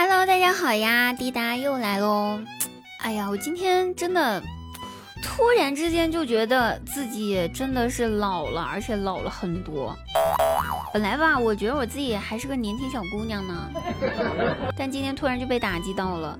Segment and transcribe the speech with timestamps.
[0.00, 2.38] Hello，大家好呀，滴答又来喽。
[3.02, 4.40] 哎呀，我今天真的
[5.20, 9.98] 突然之间就觉得自己真的是老了，而且老了很多。
[10.94, 13.68] 本来吧，我觉得我自己还是个年轻小姑娘呢，
[14.78, 16.38] 但今天突然就被打击到了。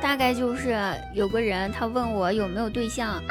[0.00, 0.74] 大概就是
[1.12, 3.22] 有个人他问我有没有对象。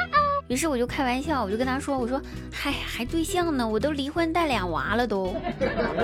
[0.48, 2.20] 于是我就开玩笑，我就跟他说：“我说，
[2.52, 5.34] 嗨，还对象呢，我都离婚带俩娃了都。”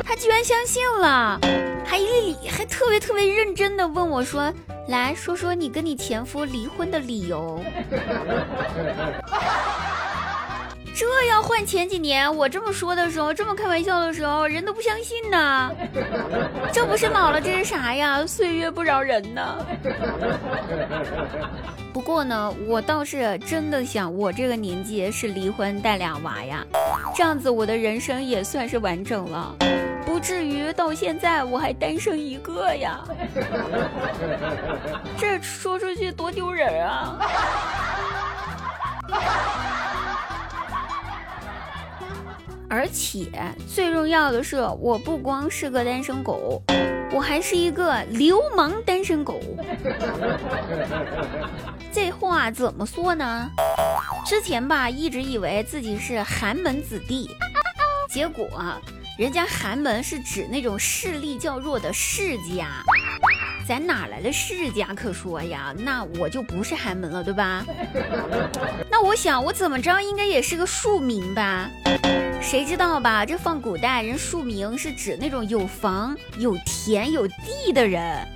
[0.02, 1.38] 他居然相信了，
[1.84, 4.52] 还一还特别特别认真的问我说
[4.88, 7.62] ：“来说说你跟你前夫离婚的理由。”
[10.94, 15.70] 这要换前几年，我这么说的时候，这么开玩笑的时候，人都不相信呢。
[16.72, 18.26] 这不是老了，这是啥呀？
[18.26, 19.66] 岁月不饶人呢。
[21.92, 26.64] 不过呢，我倒是真的想，我这个年纪是离婚带俩娃呀，
[27.14, 29.54] 这样子我的人生也算是完整了，
[30.06, 33.00] 不至于到现在我还单身一个呀。
[35.18, 37.18] 这说出去多丢人啊！
[42.68, 43.26] 而且
[43.66, 46.62] 最重要的是，我不光是个单身狗，
[47.12, 49.40] 我还是一个流氓单身狗。
[51.92, 53.50] 这话怎么说呢？
[54.24, 57.28] 之前吧，一直以为自己是寒门子弟，
[58.08, 58.46] 结果
[59.20, 62.82] 人家寒门是指那种势力较弱的世家。
[63.68, 65.74] 咱哪来的世家可说呀？
[65.76, 67.62] 那我就不是寒门了，对吧？
[68.90, 71.68] 那我想，我怎么着应该也是个庶民吧？
[72.40, 73.26] 谁知道吧？
[73.26, 78.26] 这放古代人庶民是指那种有房、有田、有地的人。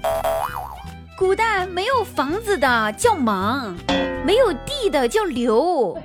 [1.17, 3.77] 古代没有房子的叫莽，
[4.25, 5.63] 没有地的叫流。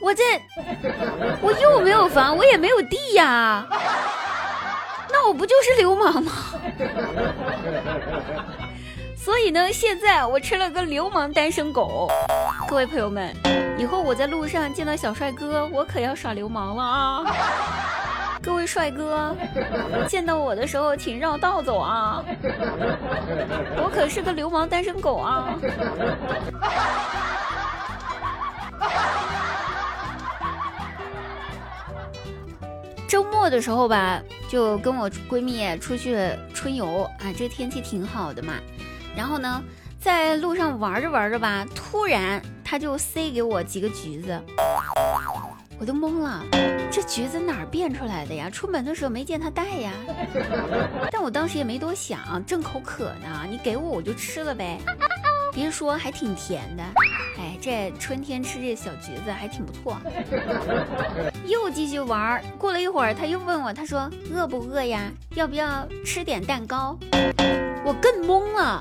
[0.00, 0.22] 我这
[1.40, 3.66] 我又没有房，我也没有地呀。
[5.10, 6.32] 那我不就是流氓吗？
[9.16, 12.08] 所以呢，现在我成了个流氓单身狗。
[12.68, 13.34] 各位朋友们，
[13.76, 17.24] 以后我在路上见到小帅哥，我可要耍流氓了啊！
[18.44, 19.34] 各位帅哥，
[20.06, 22.22] 见到我的时候请绕道走啊！
[23.76, 25.58] 我可是个流氓单身狗啊！
[33.08, 38.54] 周末的时候吧，就跟我闺蜜出去春游啊，这天气挺好的嘛。
[39.16, 39.62] 然后呢，
[39.98, 44.38] 在路上玩着玩着吧，突然她就塞给我几个橘子，
[45.84, 46.42] 我都懵了，
[46.90, 48.48] 这橘子哪儿变出来的呀？
[48.48, 49.92] 出门的时候没见他带呀。
[51.12, 54.78] 但我当时也没多想，正口渴呢，你给我我就吃了呗。
[55.52, 56.82] 别说，还挺甜的。
[57.38, 59.98] 哎，这春天吃这小橘子还挺不错。
[61.44, 65.12] 又继续玩，过了一会儿，他又问我，他说饿不饿呀？
[65.34, 66.98] 要不要吃点蛋糕？
[67.84, 68.80] 我更懵了，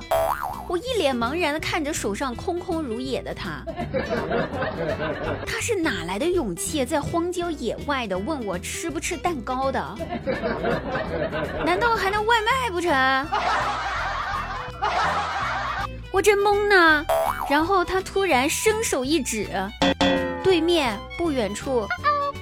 [0.67, 3.63] 我一脸茫然的看着手上空空如也的他。
[5.45, 9.97] 他是哪来的勇气，在荒郊野外的问我吃不吃蛋糕的？
[11.65, 12.91] 难道还能外卖不成？
[16.11, 17.05] 我真懵呢，
[17.49, 19.47] 然后他突然伸手一指，
[20.43, 21.87] 对面不远处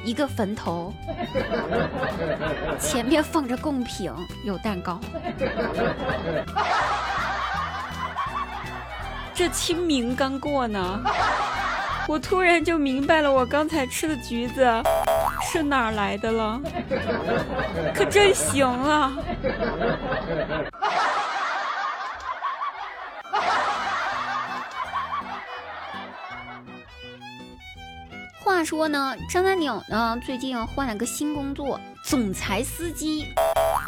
[0.04, 0.94] 一个坟头，
[2.80, 4.12] 前面放着贡品，
[4.44, 5.00] 有蛋糕。
[9.34, 11.02] 这清明刚过呢，
[12.08, 14.66] 我突然就明白了，我刚才吃的橘子
[15.42, 16.62] 是哪儿来的了，
[17.96, 19.14] 可真行啊！
[28.44, 33.26] 话说呢，张大鸟呢最近换了个新工作，总裁司机。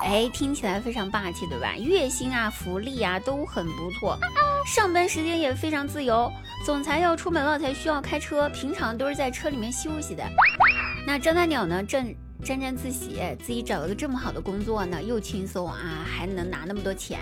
[0.03, 1.75] 哎，听起来非常霸气，对吧？
[1.77, 4.17] 月薪啊，福利啊都很不错，
[4.65, 6.31] 上班时间也非常自由。
[6.65, 10.23] 总裁要出门了才需要开车，平常都是在车里面休息的。
[11.05, 17.19] 那张大鸟呢，正沾沾自喜，自己找了个这么好的工作呢，又轻松啊，还能拿那么多钱，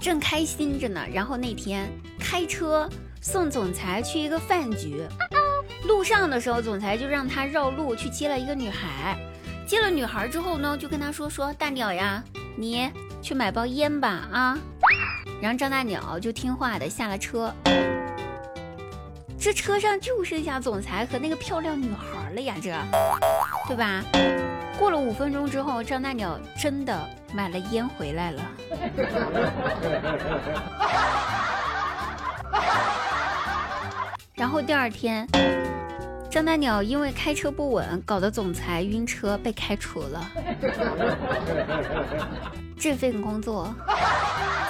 [0.00, 1.04] 正开心着呢。
[1.12, 2.88] 然后那天开车
[3.20, 5.02] 送总裁去一个饭局。
[5.86, 9.18] 路上的时候，总裁就让他绕路去接了一个女孩。
[9.66, 12.24] 接了女孩之后呢，就跟他说：“说大鸟呀，
[12.56, 12.90] 你
[13.22, 14.58] 去买包烟吧啊。”
[15.40, 17.52] 然后张大鸟就听话的下了车。
[19.38, 22.70] 这车上就剩下总裁和那个漂亮女孩了呀，这，
[23.66, 24.02] 对吧？
[24.78, 28.42] 过了五分钟之后，张大鸟真的买了烟回来了。
[34.36, 35.26] 然后第二天。
[36.30, 40.30] 张大鸟因为开车不稳，搞得总裁晕车被开除了。
[42.78, 43.74] 这份工作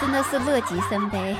[0.01, 1.37] 真的是乐极生悲。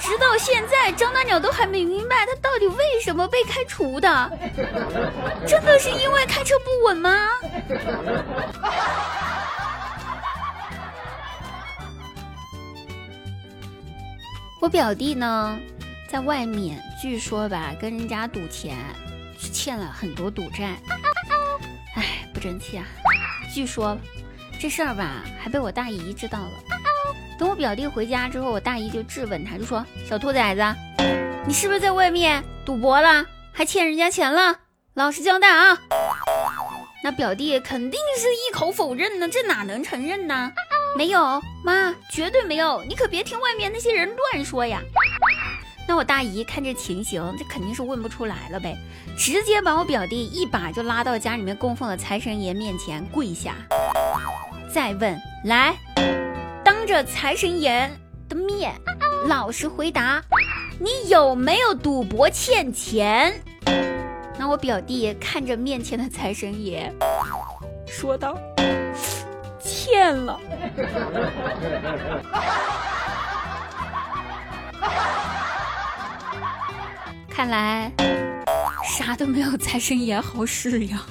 [0.00, 4.30] 直到现在，张大鸟都还没明白他到底为什么被开除的。
[5.46, 7.28] 真的是因为开车不稳吗？
[14.60, 15.58] 我表弟呢，
[16.08, 18.76] 在外面据说吧，跟人家赌钱，
[19.52, 20.76] 欠了很多赌债。
[21.96, 22.84] 哎，不争气啊！
[23.52, 23.96] 据说
[24.60, 26.52] 这事儿吧，还被我大姨知道了。
[27.38, 30.62] 等我表弟回家之后，我大姨就质问他，就说：“小兔崽子，
[31.46, 34.60] 你是不是在外面赌博了，还欠人家钱了？
[34.94, 35.78] 老实交代啊！”
[37.02, 40.52] 那表弟肯定是一口否认呢，这哪能承认呢？
[40.96, 44.80] 没有，妈，绝对没有，你可别听外面那些人乱说呀。
[45.86, 48.76] 那我大姨看这情形，这肯定是问不出来了呗，
[49.16, 53.54] 直接把我表弟一把就拉到家里面供奉的财神爷面前跪下，
[54.72, 55.74] 再问来。
[56.64, 57.90] 当着财神爷
[58.28, 58.74] 的面，
[59.26, 60.22] 老实回答，
[60.78, 63.34] 你有没有赌博欠钱？
[64.38, 66.92] 那我表弟看着面前的财神爷，
[67.86, 68.38] 说道
[69.62, 70.40] ：“欠了。”
[77.34, 77.90] 看来
[78.96, 81.02] 啥都没有财神爷好使呀。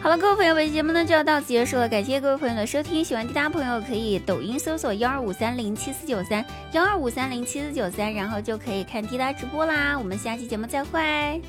[0.00, 3.04] 好了，各位朋友，本期节目呢就要到此结束了，感谢各位朋友的收听。
[3.04, 6.42] 喜欢滴答朋友可以抖音搜索幺二五三零七四九三
[6.72, 9.98] 幺二五三零七四九三，然后就可以看滴答直播啦。
[9.98, 11.42] 我们下期节目再会。